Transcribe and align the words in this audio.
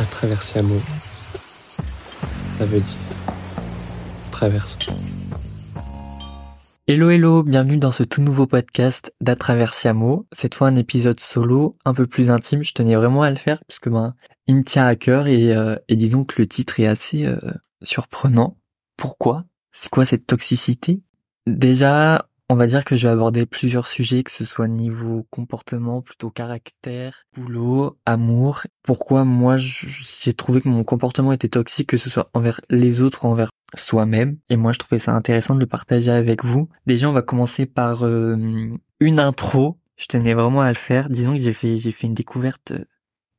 À 0.00 0.04
travers 0.04 0.42
Siamo, 0.42 0.78
ça 0.78 2.64
veut 2.64 2.80
dire. 2.80 2.96
Hello 6.86 7.10
hello, 7.10 7.42
bienvenue 7.42 7.76
dans 7.76 7.90
ce 7.90 8.02
tout 8.02 8.22
nouveau 8.22 8.46
podcast 8.46 9.12
d'Atraversiamo. 9.20 10.26
Cette 10.32 10.54
fois 10.54 10.68
un 10.68 10.76
épisode 10.76 11.20
solo, 11.20 11.76
un 11.84 11.92
peu 11.92 12.06
plus 12.06 12.30
intime. 12.30 12.64
Je 12.64 12.72
tenais 12.72 12.94
vraiment 12.94 13.24
à 13.24 13.28
le 13.28 13.36
faire 13.36 13.62
puisque 13.68 13.90
ben 13.90 14.14
il 14.46 14.56
me 14.56 14.64
tient 14.64 14.86
à 14.86 14.96
cœur 14.96 15.26
et, 15.26 15.54
euh, 15.54 15.76
et 15.88 15.96
disons 15.96 16.24
que 16.24 16.36
le 16.38 16.46
titre 16.46 16.80
est 16.80 16.86
assez 16.86 17.26
euh, 17.26 17.36
surprenant. 17.82 18.56
Pourquoi? 18.96 19.44
C'est 19.70 19.90
quoi 19.90 20.06
cette 20.06 20.26
toxicité? 20.26 21.02
Déjà, 21.46 22.26
on 22.50 22.56
va 22.56 22.66
dire 22.66 22.84
que 22.84 22.96
je 22.96 23.06
vais 23.06 23.12
aborder 23.12 23.46
plusieurs 23.46 23.86
sujets, 23.86 24.24
que 24.24 24.30
ce 24.32 24.44
soit 24.44 24.66
niveau 24.66 25.24
comportement, 25.30 26.02
plutôt 26.02 26.30
caractère, 26.30 27.24
boulot, 27.32 27.96
amour. 28.06 28.64
Pourquoi 28.82 29.22
moi 29.22 29.56
j'ai 29.56 30.34
trouvé 30.34 30.60
que 30.60 30.68
mon 30.68 30.82
comportement 30.82 31.32
était 31.32 31.48
toxique, 31.48 31.90
que 31.90 31.96
ce 31.96 32.10
soit 32.10 32.28
envers 32.34 32.60
les 32.68 33.02
autres 33.02 33.24
ou 33.24 33.28
envers 33.28 33.50
soi-même. 33.76 34.36
Et 34.48 34.56
moi 34.56 34.72
je 34.72 34.80
trouvais 34.80 34.98
ça 34.98 35.12
intéressant 35.12 35.54
de 35.54 35.60
le 35.60 35.66
partager 35.66 36.10
avec 36.10 36.44
vous. 36.44 36.68
Déjà 36.86 37.08
on 37.08 37.12
va 37.12 37.22
commencer 37.22 37.66
par 37.66 38.04
euh, 38.04 38.36
une 38.98 39.20
intro. 39.20 39.78
Je 39.96 40.06
tenais 40.06 40.34
vraiment 40.34 40.62
à 40.62 40.70
le 40.70 40.74
faire. 40.74 41.08
Disons 41.08 41.36
que 41.36 41.40
j'ai 41.40 41.52
fait 41.52 41.78
j'ai 41.78 41.92
fait 41.92 42.08
une 42.08 42.14
découverte 42.14 42.72
euh, 42.72 42.84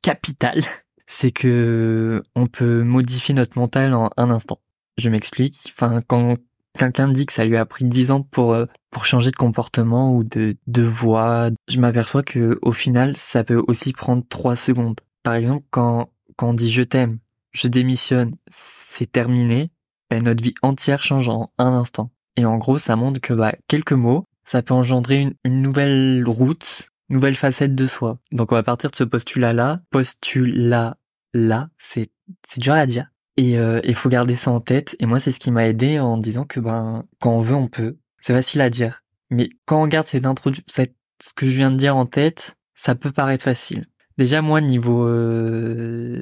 capitale. 0.02 0.62
C'est 1.08 1.32
que 1.32 2.24
on 2.38 2.48
peut 2.48 2.84
modifier 2.84 3.36
notre 3.36 3.60
mental 3.60 3.94
en 3.94 4.10
un 4.16 4.30
instant. 4.30 4.62
Je 4.98 5.10
m'explique. 5.10 5.58
Enfin 5.68 6.02
quand 6.08 6.38
quelqu'un 6.78 7.08
me 7.08 7.14
dit 7.14 7.26
que 7.26 7.34
ça 7.34 7.46
lui 7.46 7.58
a 7.58 7.66
pris 7.66 7.86
dix 7.86 8.12
ans 8.12 8.22
pour 8.22 8.54
euh, 8.54 8.66
pour 8.92 9.06
changer 9.06 9.32
de 9.32 9.36
comportement 9.36 10.16
ou 10.16 10.24
de 10.24 10.58
de 10.68 10.84
voix, 10.84 11.50
je 11.68 11.80
m'aperçois 11.80 12.24
que 12.24 12.60
au 12.62 12.72
final 12.72 13.16
ça 13.18 13.44
peut 13.44 13.64
aussi 13.68 13.94
prendre 13.94 14.24
trois 14.28 14.56
secondes. 14.56 15.00
Par 15.24 15.36
exemple, 15.36 15.66
quand 15.70 16.10
quand 16.36 16.50
on 16.50 16.54
dit 16.54 16.72
je 16.72 16.84
t'aime, 16.84 17.20
je 17.52 17.68
démissionne, 17.68 18.36
c'est 18.52 19.12
terminé, 19.12 19.72
ben 20.10 20.24
notre 20.24 20.44
vie 20.44 20.56
entière 20.62 21.04
change 21.04 21.30
en 21.30 21.52
un 21.58 21.74
instant. 21.74 22.12
Et 22.38 22.46
en 22.46 22.58
gros, 22.58 22.78
ça 22.78 22.96
montre 22.96 23.20
que 23.20 23.34
bah 23.34 23.54
quelques 23.68 23.92
mots, 23.92 24.26
ça 24.44 24.62
peut 24.62 24.74
engendrer 24.74 25.18
une, 25.18 25.34
une 25.44 25.62
nouvelle 25.62 26.24
route, 26.26 26.90
nouvelle 27.10 27.36
facette 27.36 27.76
de 27.76 27.88
soi. 27.88 28.18
Donc 28.32 28.52
on 28.52 28.56
va 28.56 28.64
partir 28.64 28.90
de 28.90 28.96
ce 28.96 29.04
postulat 29.04 29.54
là, 29.54 29.82
postulat 29.90 30.98
là, 31.34 31.70
c'est 31.78 32.12
c'est 32.48 32.62
dur 32.62 32.74
à 32.74 32.86
dire. 32.86 33.08
Et 33.38 33.52
il 33.52 33.58
euh, 33.58 33.94
faut 33.94 34.10
garder 34.10 34.36
ça 34.36 34.52
en 34.52 34.60
tête. 34.60 34.96
Et 35.00 35.06
moi, 35.06 35.20
c'est 35.20 35.32
ce 35.32 35.40
qui 35.40 35.52
m'a 35.52 35.68
aidé 35.68 36.00
en 36.00 36.18
disant 36.18 36.46
que 36.46 36.60
ben 36.60 37.06
quand 37.20 37.32
on 37.32 37.42
veut, 37.42 37.56
on 37.56 37.68
peut. 37.68 37.98
C'est 38.20 38.34
facile 38.34 38.62
à 38.62 38.70
dire, 38.70 39.04
mais 39.30 39.50
quand 39.66 39.82
on 39.82 39.88
garde 39.88 40.08
cette 40.08 40.26
introduction, 40.26 40.66
cette 40.68 40.96
ce 41.22 41.34
que 41.34 41.46
je 41.46 41.56
viens 41.56 41.72
de 41.72 41.78
dire 41.78 41.96
en 41.96 42.06
tête, 42.06 42.58
ça 42.76 42.96
peut 42.96 43.12
paraître 43.12 43.44
facile. 43.44 43.86
Déjà, 44.18 44.42
moi, 44.42 44.60
niveau 44.60 45.08
euh, 45.08 46.22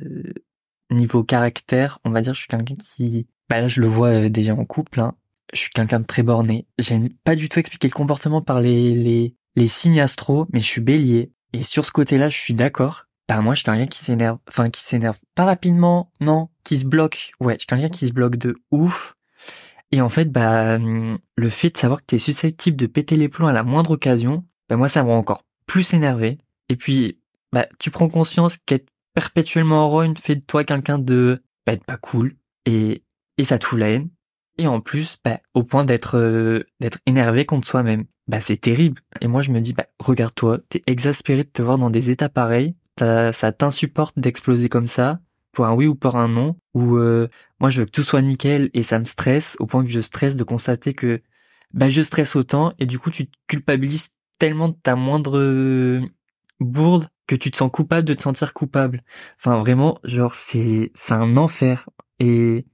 niveau 0.91 1.23
caractère, 1.23 1.99
on 2.03 2.11
va 2.11 2.21
dire, 2.21 2.33
je 2.33 2.39
suis 2.39 2.47
quelqu'un 2.47 2.75
qui, 2.75 3.27
bah 3.49 3.61
là, 3.61 3.67
je 3.67 3.81
le 3.81 3.87
vois 3.87 4.09
euh, 4.09 4.29
déjà 4.29 4.53
en 4.53 4.65
couple. 4.65 4.99
Hein, 4.99 5.15
je 5.53 5.59
suis 5.59 5.69
quelqu'un 5.71 5.99
de 5.99 6.05
très 6.05 6.23
borné. 6.23 6.67
J'aime 6.77 7.09
pas 7.23 7.35
du 7.35 7.49
tout 7.49 7.59
expliquer 7.59 7.87
le 7.87 7.93
comportement 7.93 8.41
par 8.41 8.61
les 8.61 8.93
les 8.93 9.35
les 9.55 9.67
signes 9.67 9.99
astro, 9.99 10.47
mais 10.53 10.59
je 10.59 10.65
suis 10.65 10.81
Bélier. 10.81 11.31
Et 11.53 11.63
sur 11.63 11.85
ce 11.85 11.91
côté-là, 11.91 12.29
je 12.29 12.37
suis 12.37 12.53
d'accord. 12.53 13.05
Bah 13.29 13.41
moi, 13.41 13.53
je 13.53 13.59
suis 13.59 13.65
quelqu'un 13.65 13.85
qui 13.85 14.03
s'énerve, 14.03 14.39
enfin 14.47 14.71
qui 14.71 14.81
s'énerve 14.81 15.19
pas 15.35 15.45
rapidement, 15.45 16.11
non, 16.19 16.49
qui 16.63 16.79
se 16.79 16.85
bloque. 16.85 17.31
Ouais, 17.39 17.53
je 17.53 17.59
suis 17.59 17.67
quelqu'un 17.67 17.89
qui 17.89 18.07
se 18.07 18.11
bloque 18.11 18.37
de 18.37 18.55
ouf. 18.71 19.15
Et 19.91 20.01
en 20.01 20.09
fait, 20.09 20.31
bah 20.31 20.79
le 20.79 21.49
fait 21.49 21.69
de 21.69 21.77
savoir 21.77 21.99
que 21.99 22.07
t'es 22.07 22.17
susceptible 22.17 22.75
de 22.75 22.87
péter 22.87 23.17
les 23.17 23.29
plombs 23.29 23.45
à 23.45 23.53
la 23.53 23.61
moindre 23.61 23.91
occasion, 23.91 24.45
bah 24.67 24.77
moi 24.77 24.89
ça 24.89 25.03
me 25.03 25.09
rend 25.09 25.17
encore 25.17 25.43
plus 25.67 25.93
énervé. 25.93 26.39
Et 26.69 26.75
puis, 26.75 27.19
bah 27.53 27.67
tu 27.77 27.91
prends 27.91 28.09
conscience 28.09 28.57
qu'être 28.57 28.89
perpétuellement 29.13 29.85
en 29.85 29.89
rogne 29.89 30.15
fait 30.15 30.37
de 30.37 30.43
toi 30.43 30.63
quelqu'un 30.63 30.97
de 30.97 31.43
bah, 31.67 31.77
pas 31.77 31.97
cool 31.97 32.35
et 32.65 33.03
et 33.37 33.43
ça 33.43 33.59
te 33.59 33.65
fout 33.65 33.77
la 33.77 33.89
haine. 33.89 34.09
Et 34.57 34.65
en 34.65 34.81
plus, 34.81 35.17
bah, 35.23 35.39
au 35.53 35.63
point 35.63 35.85
d'être 35.85 36.17
euh, 36.17 36.63
d'être 36.79 36.97
énervé 37.05 37.45
contre 37.45 37.67
soi-même. 37.67 38.05
Bah 38.27 38.41
c'est 38.41 38.57
terrible. 38.57 39.01
Et 39.21 39.27
moi 39.27 39.43
je 39.43 39.51
me 39.51 39.61
dis 39.61 39.73
bah 39.73 39.85
regarde-toi, 39.99 40.59
t'es 40.69 40.81
exaspéré 40.87 41.43
de 41.43 41.49
te 41.49 41.61
voir 41.61 41.77
dans 41.77 41.91
des 41.91 42.09
états 42.09 42.29
pareils 42.29 42.75
ça, 42.99 43.51
t'insupporte 43.51 44.17
d'exploser 44.19 44.69
comme 44.69 44.87
ça, 44.87 45.19
pour 45.51 45.65
un 45.65 45.73
oui 45.73 45.87
ou 45.87 45.95
pour 45.95 46.15
un 46.15 46.27
non, 46.27 46.55
ou 46.73 46.97
euh, 46.97 47.27
moi 47.59 47.69
je 47.69 47.81
veux 47.81 47.85
que 47.85 47.91
tout 47.91 48.03
soit 48.03 48.21
nickel 48.21 48.69
et 48.73 48.83
ça 48.83 48.99
me 48.99 49.05
stresse 49.05 49.55
au 49.59 49.65
point 49.65 49.83
que 49.83 49.91
je 49.91 49.99
stresse 49.99 50.35
de 50.35 50.43
constater 50.43 50.93
que 50.93 51.21
bah 51.73 51.89
je 51.89 52.01
stresse 52.01 52.35
autant 52.35 52.73
et 52.79 52.85
du 52.85 52.99
coup 52.99 53.11
tu 53.11 53.27
te 53.27 53.37
culpabilises 53.47 54.09
tellement 54.39 54.69
de 54.69 54.75
ta 54.81 54.95
moindre 54.95 55.37
euh, 55.37 56.01
bourde 56.59 57.07
que 57.27 57.35
tu 57.35 57.51
te 57.51 57.57
sens 57.57 57.71
coupable 57.71 58.07
de 58.07 58.13
te 58.13 58.21
sentir 58.21 58.53
coupable. 58.53 59.03
Enfin 59.37 59.59
vraiment, 59.59 59.99
genre 60.03 60.35
c'est 60.35 60.91
c'est 60.95 61.13
un 61.13 61.37
enfer 61.37 61.89
et 62.19 62.65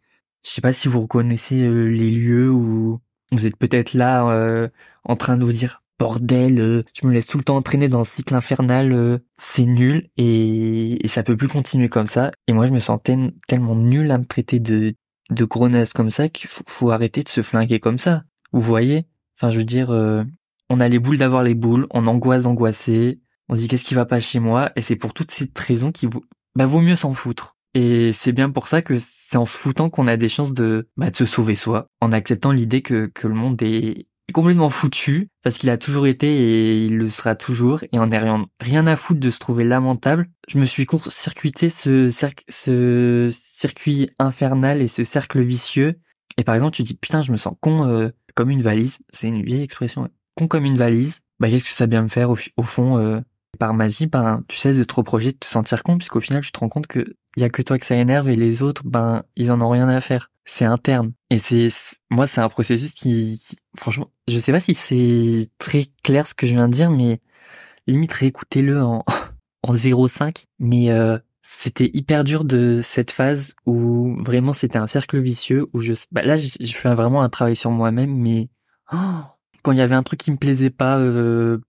je 0.44 0.50
sais 0.52 0.62
pas 0.62 0.74
si 0.74 0.88
vous 0.88 1.02
reconnaissez 1.02 1.66
euh, 1.66 1.86
les 1.86 2.12
lieux 2.12 2.50
où 2.52 3.02
vous 3.32 3.46
êtes 3.46 3.58
peut-être 3.58 3.94
là 3.94 4.70
en 5.04 5.16
train 5.16 5.38
de 5.38 5.44
vous 5.44 5.52
dire 5.52 5.82
bordel, 6.00 6.60
euh, 6.60 6.84
je 6.94 7.08
me 7.08 7.14
laisse 7.14 7.28
tout 7.28 7.38
le 7.38 7.44
temps 7.44 7.58
entraîner 7.58 7.90
dans 7.90 8.00
le 8.00 8.06
cycle 8.06 8.34
infernal, 8.36 8.92
euh, 8.92 9.20
c'est 9.38 9.66
nul 9.66 10.10
et, 10.18 11.00
ça 11.08 11.24
peut 11.24 11.38
plus 11.38 11.48
continuer 11.48 11.90
comme 11.90 12.06
ça. 12.06 12.32
Et 12.48 12.54
moi 12.54 12.66
je 12.66 12.72
me 12.72 12.80
sens 12.80 13.00
tellement 13.48 13.76
nul 13.76 14.12
à 14.12 14.18
me 14.18 14.26
traiter 14.26 14.60
de 14.60 14.96
de 15.32 15.44
gros 15.46 15.70
comme 15.96 16.12
ça 16.12 16.30
qu'il 16.30 16.50
faut, 16.50 16.92
arrêter 16.92 17.24
de 17.24 17.30
se 17.30 17.42
flinguer 17.42 17.80
comme 17.80 17.98
ça. 17.98 18.24
Vous 18.52 18.62
voyez? 18.62 19.08
Enfin 19.38 19.50
je 19.50 19.58
veux 19.58 19.64
dire, 19.64 19.90
euh, 19.92 20.24
on 20.70 20.80
a 20.80 20.88
les 20.88 21.00
boules 21.00 21.18
d'avoir 21.18 21.44
les 21.44 21.56
boules, 21.56 21.88
on 21.92 22.08
angoisse 22.08 22.44
d'angoisser, 22.44 23.20
on 23.50 23.56
se 23.56 23.62
dit 23.62 23.68
qu'est-ce 23.68 23.86
qui 23.86 23.96
va 23.96 24.06
pas 24.06 24.20
chez 24.20 24.40
moi? 24.40 24.72
Et 24.76 24.82
c'est 24.82 24.96
pour 24.96 25.14
toutes 25.14 25.32
ces 25.32 25.50
raisons 25.56 25.92
qu'il 25.92 26.10
vaut, 26.10 26.24
bah, 26.56 26.66
vaut 26.66 26.82
mieux 26.82 26.96
s'en 26.96 27.14
foutre. 27.14 27.56
Et 27.74 28.12
c'est 28.14 28.32
bien 28.32 28.50
pour 28.50 28.68
ça 28.68 28.82
que 28.82 28.98
c'est 29.00 29.38
en 29.38 29.46
se 29.46 29.58
foutant 29.58 29.90
qu'on 29.90 30.08
a 30.08 30.16
des 30.18 30.30
chances 30.30 30.54
de, 30.54 30.88
bah, 30.96 31.10
de 31.12 31.16
se 31.16 31.26
sauver 31.26 31.56
soi, 31.56 31.90
en 32.02 32.12
acceptant 32.12 32.52
l'idée 32.52 32.82
que, 32.82 33.08
que 33.08 33.28
le 33.28 33.34
monde 33.34 33.62
est, 33.62 34.08
complètement 34.34 34.70
foutu 34.70 35.30
parce 35.44 35.58
qu'il 35.58 35.70
a 35.70 35.78
toujours 35.78 36.08
été 36.08 36.28
et 36.28 36.86
il 36.86 36.98
le 36.98 37.10
sera 37.10 37.36
toujours 37.36 37.84
et 37.92 38.00
en 38.00 38.12
ayant 38.12 38.48
rien 38.60 38.88
à 38.88 38.96
foutre 38.96 39.20
de 39.20 39.30
se 39.30 39.40
trouver 39.40 39.64
lamentable, 39.64 40.28
je 40.48 40.60
me 40.60 40.66
suis 40.66 40.86
court-circuité 40.86 41.70
ce, 41.70 42.10
ce 42.50 43.30
circuit 43.32 44.10
infernal 44.20 44.82
et 44.82 44.88
ce 44.88 45.04
cercle 45.04 45.42
vicieux. 45.42 46.00
Et 46.38 46.44
par 46.44 46.56
exemple, 46.56 46.76
tu 46.76 46.84
dis 46.84 46.96
putain, 46.96 47.22
je 47.22 47.32
me 47.32 47.38
sens 47.38 47.54
con 47.62 47.88
euh, 47.88 48.10
comme 48.34 48.50
une 48.50 48.62
valise. 48.62 49.00
C'est 49.14 49.28
une 49.28 49.44
vieille 49.44 49.64
expression. 49.64 50.10
Con 50.36 50.48
comme 50.48 50.66
une 50.66 50.78
valise. 50.78 51.20
Bah 51.40 51.50
qu'est-ce 51.50 51.64
que 51.64 51.70
ça 51.70 51.86
vient 51.86 52.02
me 52.02 52.08
faire 52.08 52.30
au, 52.30 52.38
au 52.58 52.64
fond 52.64 52.98
euh, 52.98 53.20
par 53.60 53.74
magie? 53.74 54.08
Ben 54.08 54.44
tu 54.48 54.58
sais 54.58 54.74
de 54.74 54.84
te 54.84 54.94
reprocher, 54.96 55.32
de 55.32 55.38
te 55.38 55.46
sentir 55.46 55.84
con 55.84 55.98
puisqu'au 55.98 56.22
final 56.22 56.42
tu 56.42 56.52
te 56.52 56.60
rends 56.60 56.70
compte 56.70 56.88
que 56.88 57.16
y 57.38 57.44
a 57.44 57.50
que 57.50 57.62
toi 57.62 57.78
que 57.78 57.86
ça 57.86 57.96
énerve 57.96 58.30
et 58.30 58.36
les 58.36 58.62
autres 58.62 58.84
ben 58.86 59.24
ils 59.36 59.52
en 59.52 59.62
ont 59.62 59.70
rien 59.70 59.90
à 59.90 60.00
faire 60.02 60.32
c'est 60.46 60.66
interne. 60.66 61.14
Et 61.30 61.38
c'est, 61.38 61.68
moi, 62.10 62.28
c'est 62.28 62.42
un 62.42 62.50
processus 62.50 62.94
qui, 62.94 63.42
franchement, 63.76 64.12
je 64.28 64.38
sais 64.40 64.52
pas 64.52 64.60
si 64.60 64.76
c'est 64.76 65.50
très 65.58 65.88
clair 66.04 66.28
ce 66.28 66.34
que 66.34 66.48
je 66.48 66.54
viens 66.54 66.70
de 66.70 66.74
dire, 66.74 66.92
mais 66.92 67.20
limite 67.88 68.14
réécoutez-le 68.14 68.82
en, 68.82 69.04
en 69.64 69.74
0,5. 69.74 70.46
Mais, 70.60 70.92
euh, 70.92 71.18
c'était 71.48 71.90
hyper 71.94 72.24
dur 72.24 72.44
de 72.44 72.80
cette 72.82 73.12
phase 73.12 73.56
où 73.66 74.16
vraiment 74.22 74.54
c'était 74.54 74.78
un 74.78 74.88
cercle 74.88 75.20
vicieux 75.20 75.68
où 75.74 75.80
je, 75.80 75.94
bah 76.12 76.24
là, 76.24 76.38
je, 76.38 76.50
fais 76.74 76.94
vraiment 76.96 77.22
un 77.22 77.30
travail 77.30 77.56
sur 77.56 77.72
moi-même, 77.72 78.16
mais, 78.16 78.50
oh, 78.92 79.22
quand 79.64 79.72
il 79.72 79.78
y 79.78 79.82
avait 79.82 79.96
un 79.96 80.04
truc 80.04 80.20
qui 80.20 80.32
me 80.32 80.38
plaisait 80.38 80.70
pas, 80.70 81.00
euh, 81.00 81.60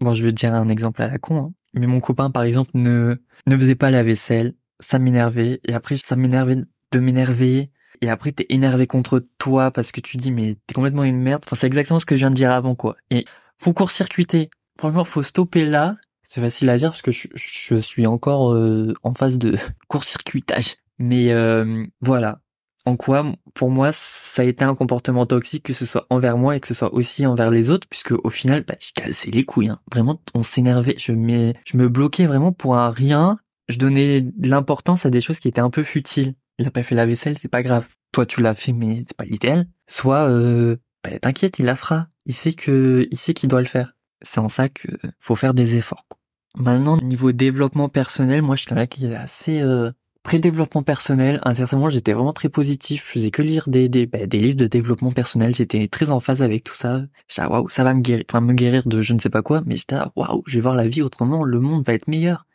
bon, 0.00 0.14
je 0.14 0.22
vais 0.22 0.30
te 0.30 0.36
dire 0.36 0.54
un 0.54 0.68
exemple 0.68 1.02
à 1.02 1.08
la 1.08 1.18
con, 1.18 1.38
hein, 1.38 1.52
mais 1.74 1.86
mon 1.86 2.00
copain, 2.00 2.30
par 2.30 2.42
exemple, 2.44 2.70
ne, 2.74 3.16
ne 3.46 3.58
faisait 3.58 3.74
pas 3.74 3.90
la 3.90 4.02
vaisselle, 4.02 4.54
ça 4.80 4.98
m'énervait, 4.98 5.60
et 5.64 5.74
après, 5.74 5.96
ça 5.96 6.16
m'énervait 6.16 6.56
de 6.56 6.98
m'énerver, 6.98 7.70
et 8.00 8.08
après 8.08 8.32
t'es 8.32 8.46
énervé 8.48 8.86
contre 8.86 9.24
toi 9.38 9.70
parce 9.70 9.92
que 9.92 10.00
tu 10.00 10.16
dis 10.16 10.30
mais 10.30 10.56
t'es 10.66 10.74
complètement 10.74 11.04
une 11.04 11.20
merde. 11.20 11.42
Enfin 11.46 11.56
c'est 11.56 11.66
exactement 11.66 11.98
ce 11.98 12.06
que 12.06 12.14
je 12.14 12.20
viens 12.20 12.30
de 12.30 12.36
dire 12.36 12.52
avant 12.52 12.74
quoi. 12.74 12.96
Et 13.10 13.24
faut 13.58 13.72
court-circuiter. 13.72 14.50
Franchement 14.78 15.04
faut 15.04 15.22
stopper 15.22 15.64
là. 15.64 15.96
C'est 16.22 16.40
facile 16.40 16.68
à 16.70 16.76
dire 16.76 16.90
parce 16.90 17.02
que 17.02 17.12
je, 17.12 17.76
suis 17.80 18.06
encore 18.06 18.52
euh, 18.52 18.94
en 19.02 19.14
phase 19.14 19.38
de 19.38 19.56
court-circuitage. 19.88 20.76
Mais 20.98 21.32
euh, 21.32 21.84
voilà. 22.00 22.40
En 22.84 22.96
quoi, 22.96 23.32
pour 23.54 23.70
moi, 23.70 23.90
ça 23.92 24.42
a 24.42 24.44
été 24.44 24.64
un 24.64 24.76
comportement 24.76 25.26
toxique, 25.26 25.64
que 25.64 25.72
ce 25.72 25.84
soit 25.84 26.06
envers 26.08 26.38
moi 26.38 26.54
et 26.54 26.60
que 26.60 26.68
ce 26.68 26.74
soit 26.74 26.94
aussi 26.94 27.26
envers 27.26 27.50
les 27.50 27.68
autres, 27.68 27.88
puisque 27.88 28.12
au 28.12 28.30
final, 28.30 28.64
bah, 28.66 28.76
je 28.78 28.92
cassais 28.92 29.32
les 29.32 29.44
couilles. 29.44 29.70
Hein. 29.70 29.80
Vraiment, 29.90 30.20
on 30.34 30.44
s'énervait. 30.44 30.94
Je, 30.96 31.12
je 31.64 31.76
me 31.76 31.88
bloquais 31.88 32.26
vraiment 32.26 32.52
pour 32.52 32.76
un 32.76 32.90
rien. 32.90 33.38
Je 33.68 33.78
donnais 33.78 34.24
l'importance 34.38 35.06
à 35.06 35.10
des 35.10 35.20
choses 35.20 35.38
qui 35.38 35.48
étaient 35.48 35.60
un 35.60 35.70
peu 35.70 35.82
futiles 35.82 36.34
il 36.58 36.66
a 36.66 36.70
pas 36.70 36.82
fait 36.82 36.94
la 36.94 37.06
vaisselle, 37.06 37.36
c'est 37.38 37.48
pas 37.48 37.62
grave. 37.62 37.86
Toi, 38.12 38.26
tu 38.26 38.40
l'as 38.40 38.54
fait, 38.54 38.72
mais 38.72 39.02
c'est 39.06 39.16
pas 39.16 39.24
l'idéal. 39.24 39.68
Soit, 39.86 40.28
euh, 40.28 40.76
bah, 41.04 41.18
t'inquiète, 41.20 41.58
il 41.58 41.66
la 41.66 41.76
fera. 41.76 42.08
Il 42.24 42.34
sait 42.34 42.52
que, 42.52 43.06
il 43.10 43.18
sait 43.18 43.34
qu'il 43.34 43.48
doit 43.48 43.60
le 43.60 43.66
faire. 43.66 43.94
C'est 44.22 44.40
en 44.40 44.48
ça 44.48 44.68
que 44.68 44.88
faut 45.20 45.34
faire 45.34 45.54
des 45.54 45.74
efforts. 45.74 46.04
Maintenant, 46.56 46.96
niveau 46.96 47.32
développement 47.32 47.88
personnel, 47.88 48.40
moi, 48.40 48.56
je 48.56 48.62
suis 48.62 48.68
quelqu'un 48.68 48.86
qui 48.86 49.06
est 49.06 49.14
assez 49.14 49.60
euh, 49.60 49.92
très 50.22 50.38
développement 50.38 50.82
personnel. 50.82 51.38
À 51.42 51.50
un 51.50 51.54
certain 51.54 51.76
moment, 51.76 51.90
j'étais 51.90 52.14
vraiment 52.14 52.32
très 52.32 52.48
positif. 52.48 53.04
Je 53.06 53.12
faisais 53.12 53.30
que 53.30 53.42
lire 53.42 53.68
des 53.68 53.90
des, 53.90 54.06
bah, 54.06 54.26
des 54.26 54.40
livres 54.40 54.56
de 54.56 54.66
développement 54.66 55.12
personnel. 55.12 55.54
J'étais 55.54 55.86
très 55.88 56.08
en 56.10 56.20
phase 56.20 56.40
avec 56.40 56.64
tout 56.64 56.74
ça. 56.74 57.02
J'étais 57.28 57.46
waouh, 57.46 57.68
ça 57.68 57.84
va 57.84 57.92
me 57.92 58.00
guérir, 58.00 58.24
enfin 58.30 58.40
me 58.40 58.54
guérir 58.54 58.86
de 58.86 59.02
je 59.02 59.12
ne 59.12 59.18
sais 59.18 59.28
pas 59.30 59.42
quoi. 59.42 59.62
Mais 59.66 59.76
j'étais 59.76 59.96
waouh, 60.16 60.42
je 60.46 60.54
vais 60.54 60.62
voir 60.62 60.74
la 60.74 60.88
vie 60.88 61.02
autrement. 61.02 61.44
Le 61.44 61.60
monde 61.60 61.84
va 61.86 61.92
être 61.92 62.08
meilleur. 62.08 62.46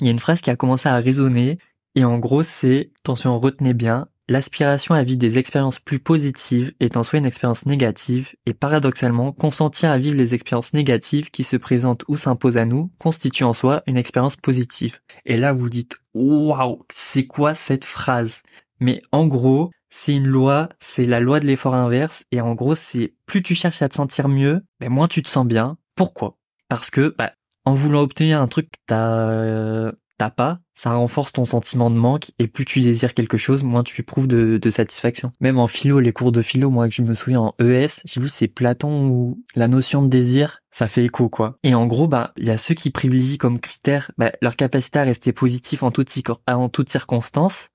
Il 0.00 0.06
y 0.06 0.08
a 0.08 0.12
une 0.12 0.18
phrase 0.18 0.40
qui 0.40 0.50
a 0.50 0.56
commencé 0.56 0.88
à 0.88 0.96
résonner 0.96 1.58
Et 1.94 2.04
en 2.04 2.18
gros, 2.18 2.42
c'est, 2.42 2.90
attention, 3.00 3.38
retenez 3.38 3.74
bien, 3.74 4.08
L'aspiration 4.30 4.94
à 4.94 5.02
vivre 5.02 5.18
des 5.18 5.38
expériences 5.38 5.78
plus 5.78 6.00
positives 6.00 6.74
est 6.80 6.98
en 6.98 7.02
soi 7.02 7.18
une 7.18 7.24
expérience 7.24 7.64
négative, 7.64 8.34
et 8.44 8.52
paradoxalement, 8.52 9.32
consentir 9.32 9.90
à 9.90 9.96
vivre 9.96 10.18
les 10.18 10.34
expériences 10.34 10.74
négatives 10.74 11.30
qui 11.30 11.44
se 11.44 11.56
présentent 11.56 12.04
ou 12.08 12.16
s'imposent 12.16 12.58
à 12.58 12.66
nous 12.66 12.90
constitue 12.98 13.44
en 13.44 13.54
soi 13.54 13.82
une 13.86 13.96
expérience 13.96 14.36
positive. 14.36 14.98
Et 15.24 15.38
là, 15.38 15.54
vous 15.54 15.70
dites, 15.70 15.96
waouh, 16.12 16.84
c'est 16.92 17.26
quoi 17.26 17.54
cette 17.54 17.86
phrase? 17.86 18.42
Mais 18.80 19.00
en 19.12 19.26
gros, 19.26 19.70
c'est 19.88 20.14
une 20.14 20.26
loi, 20.26 20.68
c'est 20.78 21.06
la 21.06 21.20
loi 21.20 21.40
de 21.40 21.46
l'effort 21.46 21.74
inverse, 21.74 22.24
et 22.30 22.42
en 22.42 22.54
gros, 22.54 22.74
c'est 22.74 23.14
plus 23.24 23.42
tu 23.42 23.54
cherches 23.54 23.80
à 23.80 23.88
te 23.88 23.94
sentir 23.94 24.28
mieux, 24.28 24.60
ben 24.78 24.90
moins 24.90 25.08
tu 25.08 25.22
te 25.22 25.30
sens 25.30 25.46
bien. 25.46 25.78
Pourquoi? 25.94 26.36
Parce 26.68 26.90
que, 26.90 27.14
bah, 27.16 27.32
en 27.68 27.74
voulant 27.74 28.00
obtenir 28.00 28.40
un 28.40 28.48
truc 28.48 28.70
que 28.70 28.78
t'as, 28.86 29.18
euh, 29.18 29.92
pas, 30.34 30.58
ça 30.74 30.92
renforce 30.94 31.32
ton 31.32 31.44
sentiment 31.44 31.90
de 31.90 31.96
manque 31.96 32.30
et 32.38 32.48
plus 32.48 32.64
tu 32.64 32.80
désires 32.80 33.12
quelque 33.12 33.36
chose, 33.36 33.62
moins 33.62 33.84
tu 33.84 34.00
éprouves 34.00 34.26
de, 34.26 34.70
satisfaction. 34.70 35.32
Même 35.40 35.58
en 35.58 35.66
philo, 35.66 36.00
les 36.00 36.14
cours 36.14 36.32
de 36.32 36.40
philo, 36.40 36.70
moi 36.70 36.88
que 36.88 36.94
je 36.94 37.02
me 37.02 37.12
souviens 37.12 37.40
en 37.40 37.54
ES, 37.60 38.00
j'ai 38.06 38.20
vu 38.22 38.28
c'est 38.28 38.48
Platon 38.48 39.08
où 39.08 39.42
la 39.54 39.68
notion 39.68 40.00
de 40.00 40.08
désir, 40.08 40.60
ça 40.70 40.88
fait 40.88 41.04
écho 41.04 41.28
quoi. 41.28 41.58
Et 41.62 41.74
en 41.74 41.86
gros, 41.86 42.08
bah 42.08 42.32
il 42.38 42.46
y 42.46 42.50
a 42.50 42.56
ceux 42.56 42.74
qui 42.74 42.90
privilégient 42.90 43.38
comme 43.38 43.60
critère 43.60 44.12
bah, 44.16 44.32
leur 44.40 44.56
capacité 44.56 44.98
à 44.98 45.04
rester 45.04 45.32
positif 45.32 45.82
en 45.82 45.90
toutes 45.90 46.10
en 46.46 46.68
toutes 46.70 46.90
circonstances 46.90 47.68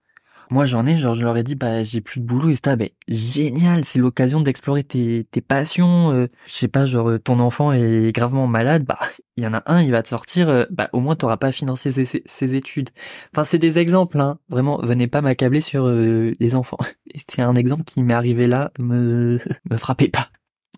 moi, 0.49 0.65
j'en 0.65 0.85
ai, 0.85 0.97
genre, 0.97 1.15
je 1.15 1.23
leur 1.23 1.37
ai 1.37 1.43
dit, 1.43 1.55
bah, 1.55 1.83
j'ai 1.83 2.01
plus 2.01 2.19
de 2.19 2.25
boulot, 2.25 2.49
et 2.49 2.55
c'était, 2.55 2.75
bah, 2.75 2.85
génial, 3.07 3.85
c'est 3.85 3.99
l'occasion 3.99 4.41
d'explorer 4.41 4.83
tes, 4.83 5.27
tes 5.31 5.41
passions. 5.41 6.11
Euh, 6.11 6.27
je 6.45 6.53
sais 6.53 6.67
pas, 6.67 6.85
genre, 6.85 7.09
euh, 7.09 7.19
ton 7.19 7.39
enfant 7.39 7.71
est 7.71 8.11
gravement 8.13 8.47
malade, 8.47 8.83
bah, 8.85 8.99
il 9.37 9.43
y 9.43 9.47
en 9.47 9.53
a 9.53 9.63
un, 9.65 9.81
il 9.81 9.91
va 9.91 10.03
te 10.03 10.09
sortir, 10.09 10.49
euh, 10.49 10.65
bah, 10.69 10.89
au 10.93 10.99
moins, 10.99 11.15
t'auras 11.15 11.37
pas 11.37 11.51
financé 11.51 11.91
ses, 11.91 12.23
ses, 12.25 12.55
études. 12.55 12.89
Enfin, 13.33 13.43
c'est 13.43 13.57
des 13.57 13.79
exemples, 13.79 14.19
hein. 14.19 14.39
Vraiment, 14.49 14.77
venez 14.77 15.07
pas 15.07 15.21
m'accabler 15.21 15.61
sur 15.61 15.87
les 15.89 16.55
enfants. 16.55 16.77
C'est 17.29 17.41
un 17.41 17.55
exemple 17.55 17.83
qui 17.83 18.01
m'est 18.03 18.13
arrivé 18.13 18.47
là, 18.47 18.71
me, 18.79 19.39
me 19.69 19.77
frappez 19.77 20.09
pas. 20.09 20.29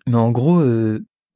Mais 0.06 0.16
en 0.16 0.30
gros, 0.30 0.62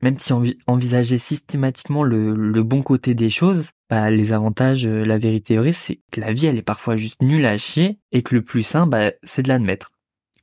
même 0.02 0.18
si 0.18 0.32
envisager 0.66 1.18
systématiquement 1.18 2.02
le, 2.02 2.62
bon 2.62 2.82
côté 2.82 3.14
des 3.14 3.30
choses, 3.30 3.70
bah, 3.88 4.10
les 4.10 4.32
avantages, 4.32 4.86
euh, 4.86 5.04
la 5.04 5.18
vérité 5.18 5.56
vraie, 5.58 5.72
c'est 5.72 6.00
que 6.10 6.20
la 6.20 6.32
vie, 6.32 6.46
elle 6.46 6.58
est 6.58 6.62
parfois 6.62 6.96
juste 6.96 7.22
nulle 7.22 7.44
à 7.44 7.58
chier 7.58 7.98
et 8.12 8.22
que 8.22 8.34
le 8.34 8.42
plus 8.42 8.62
sain, 8.62 8.86
bah, 8.86 9.12
c'est 9.22 9.42
de 9.42 9.48
l'admettre. 9.48 9.90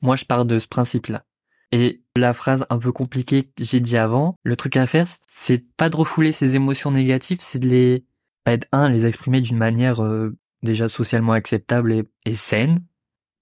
Moi, 0.01 0.15
je 0.15 0.25
pars 0.25 0.45
de 0.45 0.59
ce 0.59 0.67
principe-là. 0.67 1.23
Et 1.71 2.01
la 2.15 2.33
phrase 2.33 2.65
un 2.69 2.77
peu 2.77 2.91
compliquée 2.91 3.43
que 3.43 3.63
j'ai 3.63 3.79
dit 3.79 3.97
avant, 3.97 4.35
le 4.43 4.55
truc 4.55 4.77
à 4.77 4.85
faire, 4.85 5.07
c'est 5.33 5.65
pas 5.75 5.89
de 5.89 5.97
refouler 5.97 6.31
ces 6.31 6.55
émotions 6.55 6.91
négatives, 6.91 7.39
c'est 7.41 7.59
de 7.59 7.67
les, 7.67 8.05
pas 8.43 8.57
de 8.57 8.65
un, 8.71 8.89
les 8.89 9.05
exprimer 9.05 9.41
d'une 9.41 9.57
manière 9.57 10.03
euh, 10.03 10.37
déjà 10.63 10.87
socialement 10.87 11.33
acceptable 11.33 11.91
et, 11.91 12.03
et, 12.25 12.35
saine, 12.35 12.77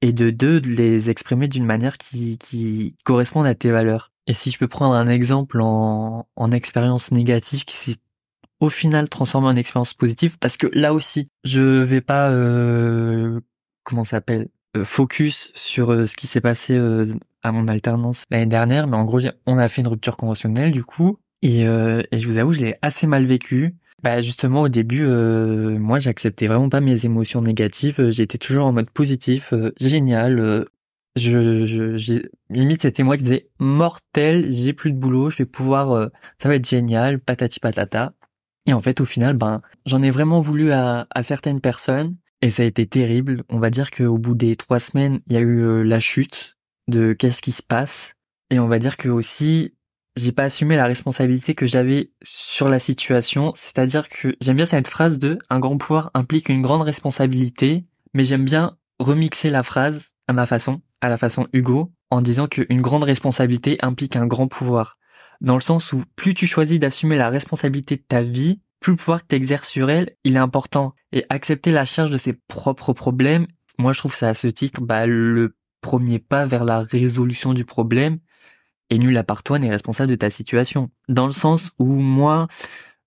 et 0.02 0.14
de 0.14 0.30
deux, 0.32 0.60
de 0.62 0.70
les 0.70 1.10
exprimer 1.10 1.48
d'une 1.48 1.66
manière 1.66 1.98
qui, 1.98 2.38
qui 2.40 2.96
corresponde 3.04 3.46
à 3.46 3.54
tes 3.54 3.70
valeurs. 3.70 4.12
Et 4.28 4.34
si 4.34 4.52
je 4.52 4.58
peux 4.58 4.68
prendre 4.68 4.96
un 4.96 5.08
exemple 5.08 5.62
en, 5.62 6.28
en 6.36 6.52
expérience 6.52 7.12
négative 7.12 7.66
qui 7.66 7.76
s'est 7.76 7.98
au 8.60 8.70
final 8.70 9.10
transformer 9.10 9.48
en 9.48 9.56
expérience 9.56 9.94
positive 9.94 10.38
parce 10.40 10.58
que 10.58 10.68
là 10.74 10.94
aussi 10.94 11.30
je 11.44 11.62
vais 11.62 12.02
pas 12.02 12.30
euh, 12.30 13.42
comment 13.84 14.06
s'appelle 14.06 14.48
euh, 14.76 14.86
focus 14.86 15.52
sur 15.56 15.92
euh, 15.92 16.06
ce 16.06 16.16
qui 16.16 16.28
s'est 16.28 16.42
passé 16.42 16.74
euh, 16.76 17.14
à 17.44 17.52
mon 17.52 17.68
alternance 17.68 18.24
l'année 18.30 18.46
dernière 18.46 18.88
mais 18.88 18.98
en 18.98 19.06
gros 19.06 19.20
on 19.46 19.58
a 19.58 19.70
fait 19.70 19.82
une 19.82 19.88
rupture 19.88 20.18
conventionnelle 20.18 20.72
du 20.72 20.84
coup 20.84 21.20
et, 21.42 21.62
et 21.62 22.20
je 22.20 22.28
vous 22.28 22.38
avoue 22.38 22.54
je 22.54 22.66
l'ai 22.66 22.74
assez 22.82 23.06
mal 23.06 23.24
vécu. 23.26 23.76
Bah 24.02 24.20
justement 24.24 24.62
au 24.62 24.68
début 24.70 25.06
moi 25.06 26.00
j'acceptais 26.00 26.48
vraiment 26.48 26.70
pas 26.70 26.82
mes 26.82 27.06
émotions 27.06 27.44
négatives 27.44 28.10
j'étais 28.10 28.40
toujours 28.40 28.66
en 28.66 28.74
mode 28.74 28.90
positif 28.90 29.54
génial 29.80 30.66
je, 31.16 31.66
je 31.66 32.28
limite 32.50 32.82
c'était 32.82 33.04
moi 33.04 33.18
qui 33.18 33.24
disais 33.24 33.50
mortel 33.60 34.52
j'ai 34.52 34.74
plus 34.74 34.92
de 34.92 34.98
boulot 34.98 35.30
je 35.30 35.38
vais 35.38 35.46
pouvoir 35.46 36.10
ça 36.42 36.50
va 36.50 36.56
être 36.56 36.68
génial 36.68 37.20
patati 37.20 37.60
patata 37.60 38.14
et 38.66 38.74
en 38.74 38.82
fait, 38.82 39.00
au 39.02 39.06
final, 39.06 39.36
ben, 39.36 39.62
j'en 39.86 40.02
ai 40.02 40.10
vraiment 40.10 40.42
voulu 40.42 40.72
à, 40.72 41.08
à, 41.14 41.24
certaines 41.24 41.62
personnes 41.62 42.18
et 42.42 42.50
ça 42.50 42.64
a 42.64 42.66
été 42.66 42.88
terrible. 42.88 43.44
On 43.50 43.60
va 43.60 43.70
dire 43.70 43.92
qu'au 43.92 44.18
bout 44.18 44.36
des 44.36 44.56
trois 44.56 44.80
semaines, 44.80 45.20
il 45.28 45.34
y 45.34 45.38
a 45.38 45.42
eu 45.42 45.64
euh, 45.64 45.84
la 45.84 46.00
chute 46.00 46.58
de 46.88 47.14
qu'est-ce 47.14 47.42
qui 47.42 47.52
se 47.52 47.64
passe. 47.64 48.14
Et 48.50 48.60
on 48.60 48.68
va 48.68 48.80
dire 48.80 48.98
que 48.98 49.10
aussi, 49.10 49.76
j'ai 50.16 50.32
pas 50.32 50.46
assumé 50.46 50.76
la 50.76 50.86
responsabilité 50.88 51.54
que 51.54 51.68
j'avais 51.68 52.12
sur 52.24 52.68
la 52.68 52.80
situation. 52.80 53.54
C'est-à-dire 53.56 54.10
que 54.10 54.36
j'aime 54.42 54.58
bien 54.58 54.66
cette 54.66 54.88
phrase 54.88 55.20
de 55.20 55.38
un 55.50 55.60
grand 55.60 55.78
pouvoir 55.78 56.10
implique 56.14 56.50
une 56.50 56.62
grande 56.62 56.82
responsabilité, 56.82 57.86
mais 58.14 58.24
j'aime 58.24 58.46
bien 58.46 58.78
remixer 59.00 59.50
la 59.50 59.64
phrase 59.64 60.14
à 60.28 60.34
ma 60.34 60.46
façon, 60.46 60.82
à 61.06 61.10
la 61.10 61.18
façon 61.18 61.48
Hugo, 61.54 61.92
en 62.10 62.22
disant 62.22 62.48
qu'une 62.48 62.82
grande 62.82 63.04
responsabilité 63.04 63.78
implique 63.82 64.16
un 64.16 64.28
grand 64.28 64.48
pouvoir 64.48 64.98
dans 65.42 65.56
le 65.56 65.62
sens 65.62 65.94
où 65.94 66.04
plus 66.16 66.34
tu 66.34 66.48
choisis 66.48 66.80
d'assumer 66.80 67.18
la 67.18 67.30
responsabilité 67.30 67.98
de 67.98 68.04
ta 68.08 68.22
vie, 68.22 68.60
plus 68.80 68.92
le 68.92 68.98
pouvoir 68.98 69.22
que 69.22 69.28
tu 69.30 69.36
exerces 69.36 69.70
sur 69.70 69.90
elle, 69.90 70.12
il 70.24 70.36
est 70.36 70.40
important. 70.40 70.94
Et 71.12 71.26
accepter 71.30 71.72
la 71.72 71.86
charge 71.86 72.12
de 72.12 72.18
ses 72.18 72.34
propres 72.48 72.94
problèmes, 72.94 73.48
moi 73.78 73.94
je 73.94 74.00
trouve 74.00 74.16
ça 74.16 74.30
à 74.30 74.34
ce 74.34 74.48
titre 74.48 74.82
bah, 74.82 75.06
le 75.06 75.56
premier 75.82 76.20
pas 76.20 76.46
vers 76.46 76.64
la 76.64 76.80
résolution 76.80 77.54
du 77.54 77.66
problème, 77.66 78.20
et 78.90 78.98
nul 78.98 79.16
à 79.18 79.24
part 79.24 79.44
toi 79.44 79.60
n'est 79.60 79.70
responsable 79.70 80.10
de 80.10 80.16
ta 80.16 80.30
situation. 80.30 80.90
Dans 81.08 81.26
le 81.26 81.32
sens 81.32 81.72
où 81.80 81.86
moi, 81.86 82.48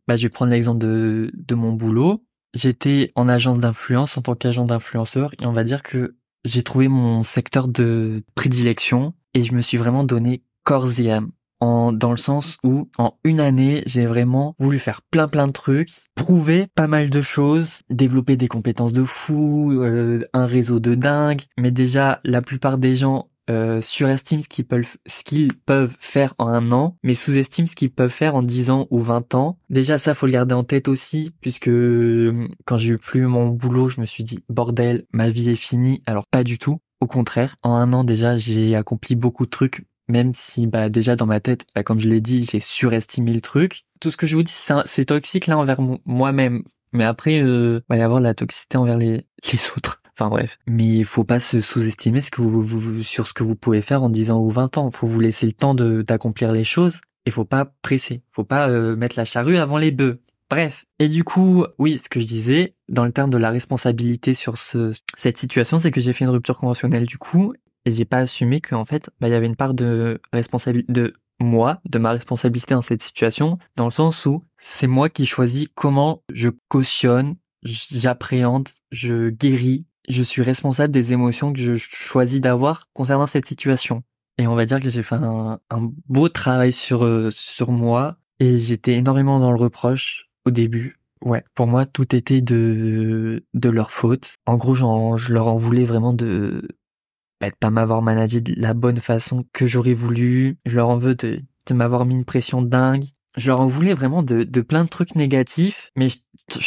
bah, 0.07 0.17
je 0.17 0.25
vais 0.25 0.29
prendre 0.29 0.51
l'exemple 0.51 0.79
de, 0.79 1.31
de 1.35 1.55
mon 1.55 1.73
boulot, 1.73 2.25
j'étais 2.55 3.13
en 3.15 3.29
agence 3.29 3.61
d'influence 3.61 4.17
en 4.17 4.23
tant 4.23 4.35
qu'agent 4.35 4.65
d'influenceur, 4.65 5.33
et 5.41 5.47
on 5.47 5.53
va 5.53 5.65
dire 5.65 5.83
que 5.83 6.17
j'ai 6.49 6.63
trouvé 6.63 6.89
mon 6.89 7.23
secteur 7.23 7.69
de 7.69 8.23
prédilection, 8.35 9.15
et 9.35 9.45
je 9.45 9.55
me 9.55 9.61
suis 9.61 9.77
vraiment 9.77 10.05
donné 10.05 10.43
corps 10.65 11.01
et 11.01 11.11
âme 11.11 11.31
en, 11.61 11.93
dans 11.93 12.11
le 12.11 12.17
sens 12.17 12.57
où 12.63 12.89
en 12.99 13.15
une 13.25 13.41
année, 13.41 13.83
j'ai 13.87 14.07
vraiment 14.07 14.55
voulu 14.59 14.79
faire 14.79 15.03
plein 15.03 15.29
plein 15.29 15.47
de 15.47 15.53
trucs, 15.53 15.91
prouver 16.15 16.67
pas 16.75 16.87
mal 16.87 17.11
de 17.11 17.23
choses, 17.23 17.81
développer 17.91 18.37
des 18.37 18.49
compétences 18.49 18.93
de 18.93 19.05
fou, 19.05 19.73
euh, 19.73 20.23
un 20.33 20.47
réseau 20.47 20.81
de 20.81 20.95
dingue. 20.95 21.43
Mais 21.59 21.71
déjà, 21.71 22.21
la 22.25 22.43
plupart 22.43 22.79
des 22.79 22.95
gens 22.95 23.28
euh, 23.49 23.81
surestiment 23.81 24.43
ce 24.43 24.49
qu'ils 24.49 24.67
peuvent, 24.67 24.97
ce 25.07 25.25
qu'ils 25.25 25.55
peuvent 25.55 25.97
faire 25.99 26.35
en 26.39 26.49
un 26.49 26.73
an, 26.73 26.97
mais 27.03 27.15
sous-estiment 27.15 27.67
ce 27.67 27.75
qu'ils 27.75 27.93
peuvent 27.93 28.11
faire 28.11 28.35
en 28.35 28.43
10 28.43 28.71
ans 28.71 28.87
ou 28.91 29.01
20 29.01 29.35
ans. 29.35 29.59
Déjà, 29.71 29.99
ça, 29.99 30.15
faut 30.15 30.27
le 30.27 30.33
garder 30.33 30.55
en 30.55 30.65
tête 30.65 30.89
aussi, 30.89 31.33
puisque 31.41 31.69
euh, 31.69 32.49
quand 32.65 32.79
j'ai 32.79 32.91
eu 32.91 32.99
plus 32.99 33.27
mon 33.27 33.49
boulot, 33.49 33.89
je 33.89 34.01
me 34.01 34.07
suis 34.07 34.25
dit, 34.25 34.45
bordel, 34.49 35.05
ma 35.13 35.31
vie 35.31 35.51
est 35.51 35.57
finie. 35.57 36.03
Alors, 36.07 36.27
pas 36.27 36.45
du 36.45 36.59
tout. 36.59 36.79
Au 37.01 37.07
contraire, 37.07 37.57
en 37.63 37.75
un 37.75 37.93
an 37.93 38.05
déjà, 38.05 38.39
j'ai 38.39 38.75
accompli 38.75 39.15
beaucoup 39.15 39.45
de 39.45 39.51
trucs 39.51 39.87
même 40.09 40.33
si 40.35 40.67
bah 40.67 40.89
déjà 40.89 41.17
dans 41.17 41.27
ma 41.27 41.41
tête, 41.41 41.67
bah, 41.75 41.83
comme 41.83 42.01
je 42.01 42.09
l'ai 42.09 42.21
dit, 42.21 42.47
j'ai 42.51 42.61
surestimé 42.61 43.33
le 43.33 43.41
truc. 43.41 43.85
Tout 44.01 44.11
ce 44.11 44.17
que 44.17 44.27
je 44.27 44.37
vous 44.37 44.43
dis, 44.43 44.55
c'est 44.85 45.05
toxique 45.05 45.47
là 45.47 45.59
envers 45.59 45.81
moi-même. 46.07 46.63
Mais 46.93 47.05
après, 47.05 47.41
euh, 47.43 47.81
il 47.81 47.85
va 47.89 47.97
y 47.99 48.03
avoir 48.03 48.21
de 48.21 48.25
la 48.25 48.35
toxicité 48.35 48.79
envers 48.79 48.97
les, 48.97 49.27
les 49.53 49.71
autres. 49.77 50.03
Enfin 50.19 50.31
bref. 50.31 50.59
Mais 50.67 50.85
il 50.85 51.05
faut 51.05 51.23
pas 51.23 51.39
se 51.39 51.61
sous-estimer 51.61 52.21
sur 52.21 53.27
ce 53.27 53.33
que 53.33 53.43
vous 53.45 53.55
pouvez 53.55 53.81
faire 53.81 54.03
en 54.03 54.09
10 54.09 54.33
ans 54.33 54.41
ou 54.41 54.51
20 54.51 54.77
ans. 54.77 54.91
Faut 54.91 55.07
vous 55.07 55.21
laisser 55.21 55.47
le 55.47 55.53
temps 55.53 55.75
d'accomplir 55.75 56.51
les 56.51 56.65
choses. 56.65 57.01
Et 57.25 57.31
faut 57.31 57.45
pas 57.45 57.73
presser. 57.83 58.23
Faut 58.31 58.45
pas 58.45 58.69
euh, 58.69 58.97
mettre 58.97 59.17
la 59.17 59.25
charrue 59.25 59.59
avant 59.59 59.77
les 59.77 59.93
bœufs. 59.93 60.21
Bref. 60.51 60.87
Et 60.99 61.09
du 61.09 61.25
coup, 61.25 61.65
oui, 61.79 62.01
ce 62.03 62.09
que 62.09 62.19
je 62.19 62.25
disais, 62.25 62.75
dans 62.89 63.05
le 63.05 63.13
terme 63.13 63.31
de 63.31 63.39
la 63.39 63.51
responsabilité 63.51 64.35
sur 64.35 64.59
ce, 64.59 64.93
cette 65.17 65.37
situation, 65.37 65.79
c'est 65.79 65.91
que 65.91 66.01
j'ai 66.01 66.13
fait 66.13 66.25
une 66.25 66.31
rupture 66.31 66.57
conventionnelle 66.57 67.05
du 67.05 67.19
coup, 67.19 67.53
et 67.85 67.91
j'ai 67.91 68.07
pas 68.07 68.19
assumé 68.19 68.61
qu'en 68.61 68.87
fait, 68.87 69.11
bah, 69.21 69.29
il 69.29 69.33
y 69.33 69.35
avait 69.35 69.47
une 69.47 69.57
part 69.57 69.75
de 69.75 70.21
responsabilité 70.33 70.91
de 70.91 71.15
moi, 71.39 71.81
de 71.85 71.99
ma 71.99 72.13
responsabilité 72.13 72.75
dans 72.75 72.83
cette 72.83 73.03
situation, 73.03 73.59
dans 73.77 73.85
le 73.85 73.91
sens 73.91 74.25
où 74.25 74.45
c'est 74.57 74.87
moi 74.87 75.11
qui 75.11 75.27
choisis 75.27 75.69
comment 75.75 76.23
je 76.33 76.49
cautionne, 76.69 77.37
j'appréhende, 77.63 78.71
je 78.91 79.29
guéris, 79.29 79.85
je 80.09 80.23
suis 80.23 80.43
responsable 80.43 80.93
des 80.93 81.13
émotions 81.13 81.53
que 81.53 81.61
je 81.61 81.75
choisis 81.75 82.41
d'avoir 82.41 82.89
concernant 82.95 83.27
cette 83.27 83.47
situation. 83.47 84.03
Et 84.39 84.47
on 84.47 84.55
va 84.55 84.65
dire 84.65 84.81
que 84.81 84.89
j'ai 84.89 85.03
fait 85.03 85.17
un, 85.17 85.59
beau 86.09 86.29
travail 86.29 86.73
sur 86.73 87.05
euh, 87.05 87.31
sur 87.33 87.73
moi 87.73 88.17
et 88.39 88.59
j'étais 88.59 88.95
énormément 88.95 89.41
dans 89.41 89.51
le 89.51 89.59
reproche 89.59 90.29
au 90.45 90.51
début. 90.51 90.97
Ouais, 91.25 91.45
pour 91.55 91.67
moi 91.67 91.87
tout 91.87 92.15
était 92.15 92.41
de 92.41 93.45
de 93.53 93.69
leur 93.69 93.91
faute. 93.91 94.35
En 94.47 94.57
gros, 94.57 94.75
je 94.75 95.33
leur 95.33 95.49
en 95.49 95.57
voulais 95.57 95.85
vraiment 95.85 96.13
de 96.13 96.63
bah, 97.41 97.51
de 97.51 97.57
pas 97.57 97.71
m'avoir 97.71 98.03
managé 98.03 98.41
de 98.41 98.55
la 98.57 98.75
bonne 98.75 99.01
façon 99.01 99.45
que 99.53 99.67
j'aurais 99.67 99.95
voulu. 99.95 100.59
Je 100.67 100.77
leur 100.77 100.89
en 100.89 100.99
veux 100.99 101.17
de, 101.17 101.41
de 101.67 101.75
m'avoir 101.75 102.05
mis 102.05 102.15
une 102.15 102.25
pression 102.25 102.63
dingue. 102.63 103.05
Je 103.37 103.49
leur 103.49 103.61
en 103.61 103.69
voulais 103.69 103.95
vraiment 103.95 104.23
de, 104.23 104.45
de 104.45 104.61
plein 104.61 104.85
de 104.85 104.89
trucs 104.89 105.15
négatifs, 105.15 105.91
mais 105.97 106.09
je, 106.09 106.17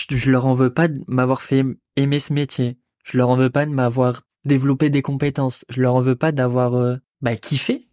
je, 0.09 0.31
leur 0.31 0.45
en 0.45 0.53
veux 0.53 0.73
pas 0.73 0.87
de 0.87 1.01
m'avoir 1.07 1.41
fait 1.41 1.63
aimer 1.97 2.19
ce 2.19 2.33
métier. 2.33 2.77
Je 3.03 3.17
leur 3.17 3.29
en 3.29 3.35
veux 3.35 3.49
pas 3.49 3.65
de 3.65 3.71
m'avoir 3.71 4.21
développé 4.45 4.89
des 4.89 5.01
compétences. 5.01 5.65
Je 5.69 5.81
leur 5.81 5.95
en 5.95 6.01
veux 6.01 6.15
pas 6.15 6.31
d'avoir 6.31 6.75
euh, 6.75 6.97
bah, 7.21 7.35
kiffé. 7.35 7.87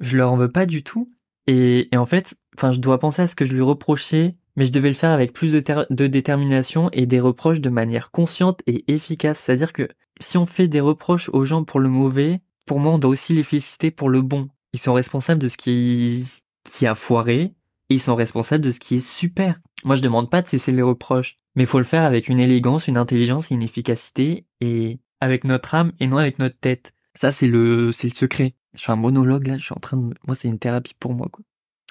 Je 0.00 0.16
leur 0.16 0.32
en 0.32 0.36
veux 0.36 0.50
pas 0.50 0.66
du 0.66 0.82
tout. 0.82 1.10
Et, 1.46 1.88
en 1.94 2.06
fait, 2.06 2.34
enfin, 2.56 2.72
je 2.72 2.80
dois 2.80 2.98
penser 2.98 3.22
à 3.22 3.28
ce 3.28 3.36
que 3.36 3.44
je 3.44 3.52
lui 3.52 3.62
reprochais, 3.62 4.36
mais 4.56 4.64
je 4.64 4.72
devais 4.72 4.88
le 4.88 4.94
faire 4.94 5.10
avec 5.10 5.32
plus 5.32 5.52
de, 5.52 5.62
de 5.90 6.06
détermination 6.06 6.88
et 6.92 7.06
des 7.06 7.20
reproches 7.20 7.60
de 7.60 7.70
manière 7.70 8.10
consciente 8.10 8.62
et 8.66 8.84
efficace. 8.92 9.38
C'est-à-dire 9.38 9.72
que 9.72 9.88
si 10.20 10.38
on 10.38 10.46
fait 10.46 10.68
des 10.68 10.80
reproches 10.80 11.28
aux 11.32 11.44
gens 11.44 11.64
pour 11.64 11.80
le 11.80 11.88
mauvais, 11.88 12.40
pour 12.66 12.80
moi, 12.80 12.92
on 12.92 12.98
doit 12.98 13.10
aussi 13.10 13.34
les 13.34 13.42
féliciter 13.42 13.90
pour 13.90 14.08
le 14.08 14.22
bon. 14.22 14.48
Ils 14.72 14.80
sont 14.80 14.94
responsables 14.94 15.40
de 15.40 15.48
ce 15.48 15.58
qui, 15.58 16.24
qui 16.64 16.86
a 16.86 16.94
foiré 16.94 17.54
et 17.90 17.94
ils 17.94 18.00
sont 18.00 18.14
responsables 18.14 18.64
de 18.64 18.70
ce 18.70 18.80
qui 18.80 18.96
est 18.96 19.06
super. 19.06 19.60
Moi, 19.84 19.96
je 19.96 20.02
demande 20.02 20.30
pas 20.30 20.42
de 20.42 20.48
cesser 20.48 20.72
les 20.72 20.82
reproches, 20.82 21.38
mais 21.54 21.66
faut 21.66 21.78
le 21.78 21.84
faire 21.84 22.04
avec 22.04 22.28
une 22.28 22.40
élégance, 22.40 22.88
une 22.88 22.96
intelligence 22.96 23.50
et 23.50 23.54
une 23.54 23.62
efficacité 23.62 24.46
et 24.60 24.98
avec 25.20 25.44
notre 25.44 25.74
âme 25.74 25.92
et 26.00 26.06
non 26.06 26.16
avec 26.16 26.38
notre 26.38 26.58
tête. 26.58 26.92
Ça, 27.14 27.32
c'est 27.32 27.46
le, 27.48 27.92
c'est 27.92 28.08
le 28.08 28.14
secret. 28.14 28.54
Je 28.74 28.80
suis 28.80 28.92
un 28.92 28.96
monologue 28.96 29.46
là, 29.46 29.56
je 29.58 29.64
suis 29.64 29.74
en 29.74 29.80
train 29.80 29.96
de, 29.96 30.14
moi, 30.26 30.34
c'est 30.34 30.48
une 30.48 30.58
thérapie 30.58 30.94
pour 30.98 31.12
moi, 31.12 31.28
quoi. 31.30 31.44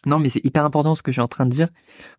Non, 0.05 0.19
mais 0.19 0.29
c'est 0.29 0.43
hyper 0.43 0.65
important 0.65 0.95
ce 0.95 1.01
que 1.01 1.11
je 1.11 1.15
suis 1.15 1.21
en 1.21 1.29
train 1.29 1.45
de 1.45 1.51
dire. 1.51 1.69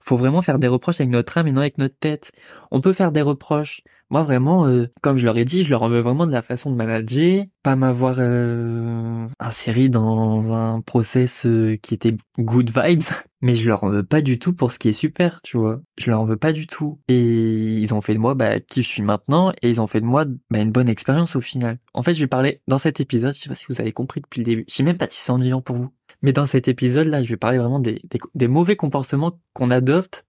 Faut 0.00 0.16
vraiment 0.16 0.40
faire 0.40 0.58
des 0.58 0.68
reproches 0.68 1.00
avec 1.00 1.10
notre 1.10 1.36
âme 1.36 1.48
et 1.48 1.52
non 1.52 1.60
avec 1.60 1.76
notre 1.76 1.98
tête. 1.98 2.32
On 2.70 2.80
peut 2.80 2.94
faire 2.94 3.12
des 3.12 3.20
reproches. 3.20 3.82
Moi, 4.10 4.22
vraiment, 4.22 4.66
euh, 4.66 4.86
comme 5.02 5.16
je 5.16 5.24
leur 5.24 5.36
ai 5.38 5.44
dit, 5.44 5.64
je 5.64 5.70
leur 5.70 5.82
en 5.82 5.88
veux 5.88 6.00
vraiment 6.00 6.26
de 6.26 6.32
la 6.32 6.42
façon 6.42 6.70
de 6.70 6.76
manager, 6.76 7.44
pas 7.62 7.74
m'avoir 7.76 8.16
euh, 8.18 9.26
inséré 9.40 9.88
dans 9.88 10.52
un 10.52 10.80
process 10.80 11.46
euh, 11.46 11.76
qui 11.82 11.94
était 11.94 12.14
good 12.38 12.70
vibes, 12.70 13.02
mais 13.42 13.54
je 13.54 13.66
leur 13.66 13.82
en 13.84 13.88
veux 13.88 14.04
pas 14.04 14.20
du 14.20 14.38
tout 14.38 14.52
pour 14.52 14.70
ce 14.70 14.78
qui 14.78 14.88
est 14.88 14.92
super, 14.92 15.40
tu 15.42 15.56
vois. 15.56 15.80
Je 15.98 16.10
leur 16.10 16.20
en 16.20 16.24
veux 16.24 16.36
pas 16.36 16.52
du 16.52 16.66
tout. 16.66 17.00
Et 17.08 17.78
ils 17.78 17.94
ont 17.94 18.00
fait 18.00 18.14
de 18.14 18.18
moi 18.18 18.34
bah, 18.34 18.60
qui 18.60 18.82
je 18.82 18.88
suis 18.88 19.02
maintenant, 19.02 19.52
et 19.62 19.70
ils 19.70 19.80
ont 19.80 19.86
fait 19.86 20.00
de 20.00 20.06
moi 20.06 20.26
bah, 20.50 20.60
une 20.60 20.72
bonne 20.72 20.88
expérience 20.88 21.34
au 21.36 21.40
final. 21.40 21.78
En 21.94 22.02
fait, 22.02 22.14
je 22.14 22.20
vais 22.20 22.26
parler 22.26 22.60
dans 22.68 22.78
cet 22.78 23.00
épisode, 23.00 23.34
je 23.34 23.40
sais 23.40 23.48
pas 23.48 23.54
si 23.54 23.66
vous 23.68 23.80
avez 23.80 23.92
compris 23.92 24.20
depuis 24.20 24.40
le 24.40 24.44
début, 24.44 24.64
je 24.68 24.74
sais 24.74 24.82
même 24.82 24.98
pas 24.98 25.06
si 25.08 25.20
c'est 25.20 25.32
ennuyant 25.32 25.62
pour 25.62 25.76
vous. 25.76 25.90
Mais 26.22 26.32
dans 26.32 26.46
cet 26.46 26.68
épisode-là, 26.68 27.22
je 27.22 27.28
vais 27.28 27.36
parler 27.36 27.58
vraiment 27.58 27.80
des, 27.80 28.00
des, 28.34 28.48
mauvais 28.48 28.76
comportements 28.76 29.38
qu'on 29.52 29.70
adopte 29.70 30.24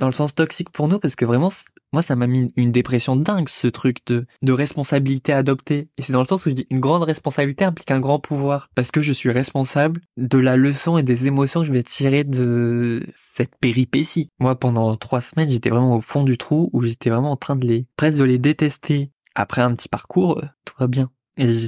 dans 0.00 0.08
le 0.08 0.12
sens 0.12 0.34
toxique 0.34 0.70
pour 0.70 0.88
nous, 0.88 0.98
parce 0.98 1.14
que 1.14 1.24
vraiment, 1.24 1.50
moi, 1.92 2.02
ça 2.02 2.16
m'a 2.16 2.26
mis 2.26 2.52
une 2.56 2.72
dépression 2.72 3.14
dingue, 3.14 3.48
ce 3.48 3.68
truc 3.68 3.98
de, 4.06 4.26
de 4.42 4.52
responsabilité 4.52 5.32
adoptée. 5.32 5.88
Et 5.98 6.02
c'est 6.02 6.12
dans 6.12 6.20
le 6.20 6.26
sens 6.26 6.46
où 6.46 6.48
je 6.48 6.54
dis 6.54 6.66
une 6.70 6.80
grande 6.80 7.02
responsabilité 7.02 7.64
implique 7.64 7.90
un 7.90 8.00
grand 8.00 8.18
pouvoir, 8.18 8.70
parce 8.74 8.90
que 8.90 9.02
je 9.02 9.12
suis 9.12 9.30
responsable 9.30 10.00
de 10.16 10.38
la 10.38 10.56
leçon 10.56 10.98
et 10.98 11.02
des 11.02 11.26
émotions 11.26 11.60
que 11.60 11.66
je 11.66 11.72
vais 11.72 11.82
tirer 11.82 12.24
de 12.24 13.02
cette 13.14 13.56
péripétie. 13.60 14.30
Moi, 14.40 14.58
pendant 14.58 14.96
trois 14.96 15.20
semaines, 15.20 15.50
j'étais 15.50 15.70
vraiment 15.70 15.96
au 15.96 16.00
fond 16.00 16.24
du 16.24 16.38
trou, 16.38 16.70
où 16.72 16.82
j'étais 16.82 17.10
vraiment 17.10 17.32
en 17.32 17.36
train 17.36 17.56
de 17.56 17.66
les, 17.66 17.86
presque 17.96 18.18
de 18.18 18.24
les 18.24 18.38
détester. 18.38 19.10
Après 19.36 19.62
un 19.62 19.74
petit 19.74 19.88
parcours, 19.88 20.38
euh, 20.38 20.46
tout 20.64 20.74
va 20.78 20.88
bien. 20.88 21.10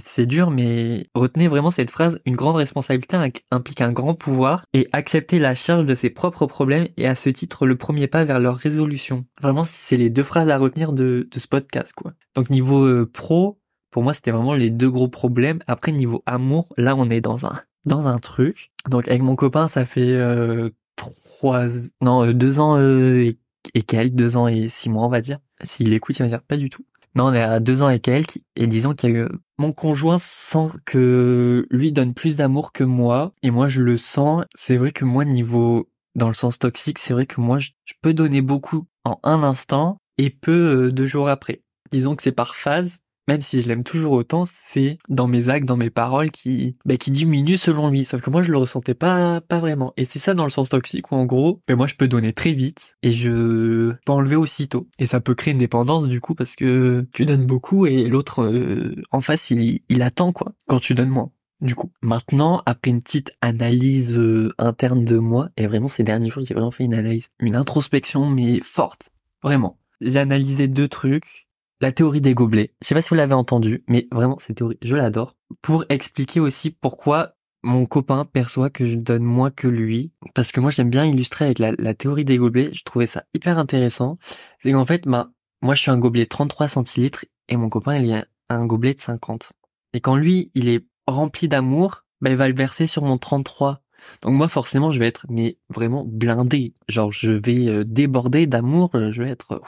C'est 0.04 0.26
dur, 0.26 0.50
mais 0.50 1.06
retenez 1.14 1.48
vraiment 1.48 1.70
cette 1.70 1.90
phrase, 1.90 2.18
une 2.26 2.36
grande 2.36 2.56
responsabilité 2.56 3.16
implique 3.50 3.80
un 3.80 3.92
grand 3.92 4.14
pouvoir 4.14 4.66
et 4.74 4.88
accepter 4.92 5.38
la 5.38 5.54
charge 5.54 5.86
de 5.86 5.94
ses 5.94 6.10
propres 6.10 6.46
problèmes 6.46 6.88
et 6.98 7.06
à 7.06 7.14
ce 7.14 7.30
titre 7.30 7.64
le 7.64 7.76
premier 7.76 8.06
pas 8.06 8.24
vers 8.24 8.38
leur 8.38 8.56
résolution. 8.56 9.24
Vraiment, 9.40 9.62
c'est 9.62 9.96
les 9.96 10.10
deux 10.10 10.24
phrases 10.24 10.50
à 10.50 10.58
retenir 10.58 10.92
de, 10.92 11.26
ce 11.34 11.48
podcast, 11.48 11.94
quoi. 11.94 12.12
Donc 12.34 12.50
niveau 12.50 12.84
euh, 12.84 13.10
pro, 13.10 13.60
pour 13.90 14.02
moi, 14.02 14.12
c'était 14.12 14.30
vraiment 14.30 14.54
les 14.54 14.70
deux 14.70 14.90
gros 14.90 15.08
problèmes. 15.08 15.60
Après, 15.66 15.92
niveau 15.92 16.22
amour, 16.26 16.68
là, 16.76 16.94
on 16.94 17.08
est 17.08 17.20
dans 17.20 17.46
un, 17.46 17.58
dans 17.86 18.08
un 18.08 18.18
truc. 18.18 18.72
Donc 18.90 19.08
avec 19.08 19.22
mon 19.22 19.36
copain, 19.36 19.68
ça 19.68 19.84
fait 19.86 20.12
euh, 20.12 20.68
trois, 20.96 21.66
non, 22.02 22.26
euh, 22.26 22.34
deux 22.34 22.58
ans 22.58 22.78
et, 22.78 23.38
et 23.74 23.82
quelques, 23.82 24.14
deux 24.14 24.36
ans 24.36 24.48
et 24.48 24.68
six 24.68 24.90
mois, 24.90 25.06
on 25.06 25.10
va 25.10 25.22
dire. 25.22 25.38
S'il 25.62 25.94
écoute, 25.94 26.18
il 26.18 26.22
va 26.22 26.28
dire 26.28 26.42
pas 26.42 26.56
du 26.56 26.68
tout. 26.68 26.84
Non, 27.14 27.26
on 27.26 27.34
est 27.34 27.42
à 27.42 27.60
deux 27.60 27.82
ans 27.82 27.90
et 27.90 28.00
quelques, 28.00 28.38
et 28.56 28.66
disons 28.66 28.94
qu'il 28.94 29.28
mon 29.58 29.72
conjoint 29.72 30.18
sent 30.18 30.68
que 30.86 31.66
lui 31.70 31.92
donne 31.92 32.14
plus 32.14 32.36
d'amour 32.36 32.72
que 32.72 32.84
moi, 32.84 33.32
et 33.42 33.50
moi 33.50 33.68
je 33.68 33.82
le 33.82 33.96
sens. 33.98 34.44
C'est 34.54 34.78
vrai 34.78 34.92
que 34.92 35.04
moi 35.04 35.24
niveau 35.24 35.90
dans 36.14 36.28
le 36.28 36.34
sens 36.34 36.58
toxique, 36.58 36.98
c'est 36.98 37.14
vrai 37.14 37.26
que 37.26 37.40
moi 37.40 37.58
je, 37.58 37.70
peux 38.00 38.14
donner 38.14 38.40
beaucoup 38.40 38.86
en 39.04 39.20
un 39.22 39.42
instant 39.42 39.98
et 40.18 40.30
peu 40.30 40.86
euh, 40.86 40.92
deux 40.92 41.06
jours 41.06 41.28
après. 41.28 41.62
Disons 41.90 42.16
que 42.16 42.22
c'est 42.22 42.32
par 42.32 42.54
phase, 42.54 42.98
même 43.28 43.40
si 43.40 43.62
je 43.62 43.68
l'aime 43.68 43.84
toujours 43.84 44.12
autant, 44.12 44.44
c'est 44.46 44.98
dans 45.08 45.28
mes 45.28 45.48
actes, 45.48 45.66
dans 45.66 45.76
mes 45.76 45.90
paroles 45.90 46.30
qui, 46.30 46.76
bah, 46.84 46.96
qui 46.96 47.10
diminuent 47.10 47.56
selon 47.56 47.90
lui. 47.90 48.04
Sauf 48.04 48.20
que 48.20 48.30
moi, 48.30 48.42
je 48.42 48.50
le 48.50 48.58
ressentais 48.58 48.94
pas, 48.94 49.40
pas 49.40 49.60
vraiment. 49.60 49.92
Et 49.96 50.04
c'est 50.04 50.18
ça 50.18 50.34
dans 50.34 50.44
le 50.44 50.50
sens 50.50 50.68
toxique 50.68 51.12
où 51.12 51.14
en 51.14 51.24
gros, 51.24 51.60
bah, 51.68 51.76
moi, 51.76 51.86
je 51.86 51.94
peux 51.94 52.08
donner 52.08 52.32
très 52.32 52.52
vite 52.52 52.96
et 53.02 53.12
je 53.12 53.92
peux 54.04 54.12
enlever 54.12 54.36
aussitôt. 54.36 54.88
Et 54.98 55.06
ça 55.06 55.20
peut 55.20 55.34
créer 55.34 55.52
une 55.52 55.58
dépendance 55.58 56.08
du 56.08 56.20
coup 56.20 56.34
parce 56.34 56.56
que 56.56 57.06
tu 57.12 57.24
donnes 57.24 57.46
beaucoup 57.46 57.86
et 57.86 58.08
l'autre 58.08 58.42
euh, 58.42 58.94
en 59.12 59.20
face, 59.20 59.50
il, 59.50 59.80
il 59.88 60.02
attend 60.02 60.32
quoi 60.32 60.52
quand 60.66 60.80
tu 60.80 60.94
donnes 60.94 61.10
moins. 61.10 61.30
Du 61.60 61.76
coup, 61.76 61.92
maintenant, 62.02 62.60
après 62.66 62.90
une 62.90 63.02
petite 63.02 63.30
analyse 63.40 64.18
euh, 64.18 64.52
interne 64.58 65.04
de 65.04 65.16
moi, 65.18 65.48
et 65.56 65.68
vraiment 65.68 65.86
ces 65.86 66.02
derniers 66.02 66.28
jours, 66.28 66.44
j'ai 66.44 66.54
vraiment 66.54 66.72
fait 66.72 66.82
une 66.82 66.94
analyse, 66.94 67.28
une 67.38 67.54
introspection, 67.54 68.28
mais 68.28 68.58
forte. 68.58 69.10
Vraiment. 69.44 69.78
J'ai 70.00 70.18
analysé 70.18 70.66
deux 70.66 70.88
trucs 70.88 71.46
la 71.82 71.90
théorie 71.90 72.20
des 72.20 72.32
gobelets. 72.32 72.72
Je 72.80 72.86
sais 72.86 72.94
pas 72.94 73.02
si 73.02 73.10
vous 73.10 73.16
l'avez 73.16 73.34
entendu, 73.34 73.84
mais 73.88 74.06
vraiment 74.12 74.38
cette 74.38 74.56
théorie, 74.56 74.78
je 74.82 74.94
l'adore. 74.94 75.36
Pour 75.60 75.84
expliquer 75.88 76.38
aussi 76.38 76.70
pourquoi 76.70 77.34
mon 77.64 77.86
copain 77.86 78.24
perçoit 78.24 78.70
que 78.70 78.84
je 78.84 78.94
donne 78.94 79.24
moins 79.24 79.50
que 79.50 79.66
lui, 79.66 80.12
parce 80.34 80.52
que 80.52 80.60
moi 80.60 80.70
j'aime 80.70 80.90
bien 80.90 81.04
illustrer 81.04 81.46
avec 81.46 81.58
la, 81.58 81.94
théorie 81.94 82.24
des 82.24 82.38
gobelets. 82.38 82.72
Je 82.72 82.84
trouvais 82.84 83.06
ça 83.06 83.24
hyper 83.34 83.58
intéressant. 83.58 84.14
C'est 84.60 84.70
qu'en 84.70 84.86
fait, 84.86 85.06
ben, 85.06 85.32
moi 85.60 85.74
je 85.74 85.82
suis 85.82 85.90
un 85.90 85.98
gobelet 85.98 86.26
33 86.26 86.68
centilitres 86.68 87.24
et 87.48 87.56
mon 87.56 87.68
copain 87.68 87.96
il 87.96 88.10
est 88.12 88.24
un 88.48 88.64
gobelet 88.64 88.94
de 88.94 89.00
50. 89.00 89.52
Et 89.92 90.00
quand 90.00 90.16
lui 90.16 90.50
il 90.54 90.68
est 90.68 90.86
rempli 91.08 91.48
d'amour, 91.48 92.04
ben 92.20 92.30
il 92.30 92.36
va 92.36 92.48
le 92.48 92.54
verser 92.54 92.86
sur 92.86 93.02
mon 93.02 93.18
33. 93.18 93.82
Donc 94.22 94.34
moi 94.34 94.48
forcément 94.48 94.92
je 94.92 95.00
vais 95.00 95.06
être 95.08 95.26
mais 95.28 95.58
vraiment 95.68 96.04
blindé, 96.06 96.74
genre 96.88 97.10
je 97.12 97.30
vais 97.30 97.68
euh, 97.68 97.84
déborder 97.84 98.46
d'amour, 98.46 98.90
je 98.94 99.22
vais 99.22 99.30
être 99.30 99.62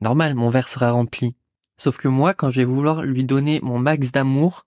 normal, 0.00 0.34
mon 0.34 0.50
verre 0.50 0.68
sera 0.68 0.90
rempli. 0.90 1.36
Sauf 1.76 1.96
que 1.96 2.08
moi, 2.08 2.34
quand 2.34 2.50
je 2.50 2.60
vais 2.60 2.64
vouloir 2.64 3.02
lui 3.02 3.24
donner 3.24 3.60
mon 3.62 3.78
max 3.78 4.12
d'amour, 4.12 4.66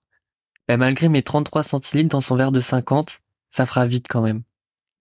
bah, 0.66 0.76
malgré 0.76 1.08
mes 1.08 1.22
33 1.22 1.62
centilitres 1.62 2.10
dans 2.10 2.20
son 2.20 2.36
verre 2.36 2.52
de 2.52 2.60
50, 2.60 3.20
ça 3.50 3.66
fera 3.66 3.86
vite 3.86 4.06
quand 4.08 4.22
même. 4.22 4.42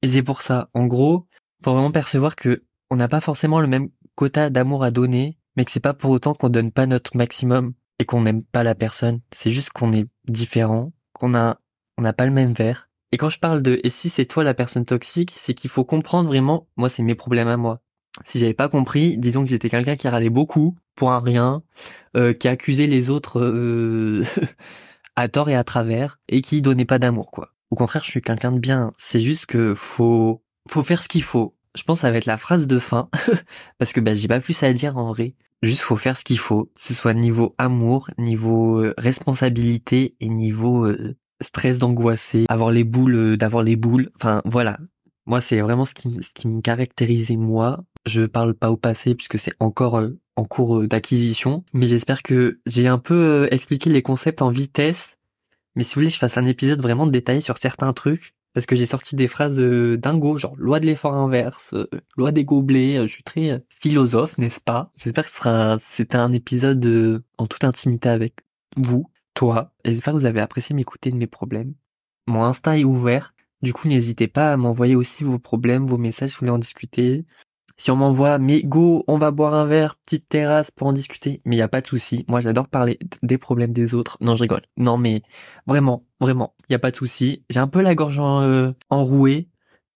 Et 0.02 0.08
c'est 0.08 0.24
pour 0.24 0.42
ça, 0.42 0.70
en 0.74 0.86
gros, 0.86 1.28
faut 1.64 1.74
vraiment 1.74 1.92
percevoir 1.92 2.36
que 2.36 2.64
on 2.90 2.96
n'a 2.96 3.08
pas 3.08 3.20
forcément 3.20 3.60
le 3.60 3.68
même 3.68 3.90
quota 4.16 4.50
d'amour 4.50 4.84
à 4.84 4.92
donner, 4.92 5.38
mais 5.56 5.66
que 5.66 5.72
c'est 5.72 5.80
pas 5.80 5.94
pour 5.94 6.12
autant 6.12 6.34
qu'on 6.34 6.50
donne 6.50 6.72
pas 6.72 6.86
notre 6.86 7.18
maximum 7.18 7.74
et 8.00 8.06
qu'on 8.06 8.22
n'aime 8.22 8.44
pas 8.44 8.64
la 8.64 8.76
personne. 8.76 9.22
C'est 9.34 9.52
juste 9.52 9.72
qu'on 9.72 9.92
est 9.92 10.06
différent, 10.28 10.94
qu'on 11.14 11.36
a, 11.36 11.58
on 11.98 12.04
n'a 12.04 12.14
pas 12.14 12.26
le 12.26 12.32
même 12.32 12.54
verre. 12.54 12.90
Et 13.12 13.18
quand 13.18 13.30
je 13.30 13.40
parle 13.40 13.62
de 13.62 13.80
et 13.84 13.90
si 13.90 14.10
c'est 14.10 14.26
toi 14.26 14.44
la 14.44 14.54
personne 14.54 14.86
toxique, 14.86 15.32
c'est 15.34 15.54
qu'il 15.54 15.70
faut 15.70 15.86
comprendre 15.86 16.28
vraiment, 16.30 16.68
moi 16.78 16.90
c'est 16.90 17.04
mes 17.04 17.16
problèmes 17.16 17.48
à 17.48 17.58
moi 17.58 17.82
si 18.26 18.40
j'avais 18.40 18.54
pas 18.54 18.70
compris, 18.70 19.18
disons 19.18 19.44
que 19.44 19.50
j'étais 19.50 19.70
quelqu'un 19.70 19.96
qui 19.96 20.08
râlait 20.08 20.30
beaucoup 20.30 20.76
pour 20.96 21.12
un 21.12 21.20
rien, 21.20 21.64
euh, 22.16 22.34
qui 22.34 22.48
accusait 22.48 22.88
les 22.88 23.10
autres 23.10 23.40
euh, 23.40 24.26
à 25.16 25.28
tort 25.28 25.50
et 25.50 25.56
à 25.56 25.64
travers, 25.64 26.20
et 26.28 26.42
qui 26.42 26.62
donnait 26.62 26.86
pas 26.86 27.00
d'amour, 27.00 27.32
quoi. 27.32 27.54
Au 27.70 27.76
contraire, 27.76 28.04
je 28.04 28.12
suis 28.12 28.22
quelqu'un 28.22 28.52
de 28.52 28.60
bien. 28.60 28.94
C'est 28.98 29.22
juste 29.22 29.46
que 29.46 29.74
faut 29.76 30.42
faut 30.70 30.84
faire 30.84 31.02
ce 31.02 31.08
qu'il 31.08 31.24
faut. 31.24 31.56
Je 31.76 31.84
pense 31.84 32.00
que 32.00 32.02
ça 32.02 32.12
va 32.12 32.18
être 32.18 32.26
la 32.26 32.38
phrase 32.38 32.66
de 32.66 32.80
fin, 32.80 33.10
parce 33.78 33.94
que 33.94 34.00
bah, 34.00 34.14
j'ai 34.14 34.28
pas 34.28 34.40
plus 34.40 34.62
à 34.64 34.74
dire 34.74 34.98
en 34.98 35.12
vrai. 35.12 35.36
Juste 35.64 35.82
faut 35.82 35.98
faire 35.98 36.16
ce 36.16 36.24
qu'il 36.24 36.38
faut, 36.38 36.66
que 36.66 36.82
ce 36.82 36.94
soit 36.94 37.14
niveau 37.14 37.56
amour, 37.58 38.10
niveau 38.18 38.80
euh, 38.80 38.94
responsabilité 38.98 40.16
et 40.20 40.30
niveau 40.30 40.88
stress 41.42 41.80
d'angoisser, 41.80 42.46
avoir 42.48 42.72
les 42.72 42.84
boules, 42.84 43.38
d'avoir 43.38 43.64
les 43.64 43.76
boules. 43.76 44.12
Enfin 44.16 44.42
voilà, 44.46 44.78
moi, 45.28 45.42
c'est 45.42 45.60
vraiment 45.60 45.84
ce 45.84 45.94
qui, 45.94 46.20
ce 46.24 46.34
qui 46.34 46.48
me 46.48 46.62
caractérisait 46.62 47.36
moi. 47.36 47.84
Je 48.08 48.22
parle 48.24 48.54
pas 48.54 48.72
au 48.72 48.78
passé 48.78 49.16
puisque 49.16 49.38
c'est 49.38 49.54
encore 49.60 50.00
euh, 50.00 50.18
en 50.36 50.46
cours 50.46 50.80
euh, 50.80 50.88
d'acquisition, 50.88 51.64
mais 51.74 51.88
j'espère 51.88 52.24
que 52.24 52.60
j'ai 52.66 52.88
un 52.88 52.98
peu 52.98 53.16
euh, 53.16 53.48
expliqué 53.54 53.90
les 53.90 54.02
concepts 54.02 54.42
en 54.42 54.50
vitesse. 54.50 55.18
Mais 55.76 55.84
si 55.84 55.94
vous 55.94 56.02
voulez 56.02 56.08
que 56.08 56.16
je 56.16 56.20
fasse 56.20 56.38
un 56.38 56.46
épisode 56.46 56.82
vraiment 56.82 57.06
détaillé 57.06 57.42
sur 57.42 57.58
certains 57.58 57.92
trucs, 57.94 58.34
parce 58.54 58.66
que 58.66 58.76
j'ai 58.76 58.86
sorti 58.86 59.16
des 59.16 59.28
phrases 59.28 59.60
dingo, 59.60 60.38
genre 60.38 60.56
loi 60.58 60.80
de 60.80 60.88
l'effort 60.88 61.14
inverse, 61.14 61.76
loi 62.16 62.32
des 62.32 62.46
gobelets, 62.46 63.08
je 63.08 63.14
suis 63.14 63.22
très 63.22 63.64
philosophe, 63.70 64.40
n'est-ce 64.40 64.62
pas? 64.62 64.92
J'espère 64.96 65.26
que 65.26 65.30
ce 65.30 65.36
sera 65.36 65.78
c'était 65.80 66.18
un 66.18 66.32
épisode 66.32 67.24
en 67.38 67.46
toute 67.46 67.64
intimité 67.64 68.10
avec 68.10 68.34
vous, 68.76 69.12
toi, 69.36 69.72
j'espère 69.86 70.14
que 70.14 70.20
vous 70.20 70.26
avez 70.26 70.42
apprécié 70.42 70.76
m'écouter 70.76 71.12
de 71.12 71.18
mes 71.18 71.28
problèmes. 71.28 71.76
Mon 72.26 72.44
Insta 72.44 72.80
est 72.80 72.84
ouvert, 72.84 73.36
du 73.64 73.74
coup, 73.74 73.88
n'hésitez 73.88 74.28
pas 74.28 74.54
à 74.54 74.58
m'envoyer 74.58 74.96
aussi 74.96 75.24
vos 75.24 75.40
problèmes, 75.40 75.88
vos 75.88 75.98
messages, 75.98 76.32
si 76.32 76.36
vous 76.36 76.40
voulez 76.42 76.52
en 76.52 76.60
discuter. 76.60 77.26
Si 77.78 77.92
on 77.92 77.96
m'envoie, 77.96 78.40
mais 78.40 78.64
go, 78.64 79.04
on 79.08 79.20
va 79.20 79.30
boire 79.32 79.54
un 79.54 79.66
verre, 79.66 79.96
petite 79.98 80.28
terrasse 80.28 80.72
pour 80.72 80.88
en 80.88 80.94
discuter. 80.94 81.42
Mais 81.46 81.56
il 81.56 81.60
y 81.60 81.64
a 81.64 81.68
pas 81.68 81.82
de 81.82 81.88
souci. 81.88 82.26
Moi, 82.28 82.42
j'adore 82.42 82.68
parler 82.68 82.98
des 83.22 83.38
problèmes 83.38 83.72
des 83.72 83.94
autres. 83.94 84.18
Non, 84.20 84.36
je 84.36 84.42
rigole. 84.42 84.64
Non, 84.78 84.98
mais 84.98 85.22
vraiment, 85.68 86.06
vraiment, 86.20 86.56
il 86.70 86.74
y 86.74 86.76
a 86.76 86.80
pas 86.80 86.92
de 86.92 86.96
souci. 86.96 87.44
J'ai 87.50 87.60
un 87.60 87.68
peu 87.68 87.82
la 87.82 87.94
gorge 87.94 88.20
en, 88.20 88.42
euh, 88.42 88.72
enrouée. 88.90 89.50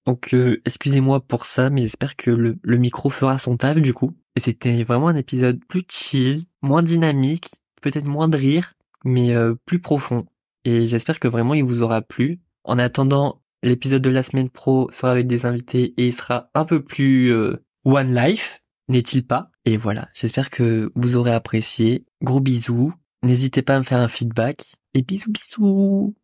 Donc, 0.06 0.34
euh, 0.34 0.62
excusez-moi 0.66 1.22
pour 1.22 1.46
ça, 1.46 1.70
mais 1.70 1.82
j'espère 1.82 2.16
que 2.16 2.32
le, 2.32 2.60
le 2.62 2.78
micro 2.78 3.10
fera 3.10 3.38
son 3.40 3.58
taf, 3.58 3.78
du 3.78 3.94
coup. 3.94 4.16
Et 4.36 4.40
c'était 4.40 4.84
vraiment 4.84 5.08
un 5.08 5.16
épisode 5.16 5.64
plus 5.66 5.84
chill, 5.90 6.46
moins 6.62 6.84
dynamique, 6.84 7.50
peut-être 7.82 8.06
moins 8.06 8.30
de 8.30 8.38
rire, 8.38 8.74
mais 9.06 9.36
euh, 9.36 9.56
plus 9.66 9.80
profond. 9.80 10.26
Et 10.66 10.86
j'espère 10.86 11.20
que 11.20 11.28
vraiment 11.28 11.56
il 11.56 11.64
vous 11.64 11.82
aura 11.82 12.02
plu. 12.02 12.40
En 12.64 12.78
attendant, 12.78 13.42
L'épisode 13.64 14.02
de 14.02 14.10
la 14.10 14.24
semaine 14.24 14.50
pro 14.50 14.90
sera 14.90 15.12
avec 15.12 15.28
des 15.28 15.46
invités 15.46 15.94
et 15.98 16.08
il 16.08 16.14
sera 16.14 16.50
un 16.56 16.66
peu 16.66 16.84
plus 16.84 17.32
euh, 17.32 17.64
One 17.84 18.14
Life, 18.14 18.62
n'est-il 18.90 19.26
pas? 19.26 19.50
Et 19.66 19.76
voilà, 19.76 20.08
j'espère 20.14 20.50
que 20.50 20.92
vous 20.96 21.16
aurez 21.16 21.34
apprécié. 21.34 22.06
Gros 22.22 22.40
bisous. 22.40 22.94
N'hésitez 23.24 23.62
pas 23.62 23.76
à 23.76 23.80
me 23.80 23.84
faire 23.84 24.00
un 24.00 24.08
feedback. 24.08 24.76
Et 24.94 25.02
bisous 25.02 25.32
bisous 25.32 26.16